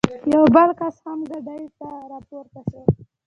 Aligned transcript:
یو 0.33 0.43
بل 0.55 0.69
کس 0.79 0.95
هم 1.05 1.19
ګاډۍ 1.29 1.63
ته 1.77 1.89
را 2.11 2.19
پورته 2.27 2.61
شو. 2.69 2.81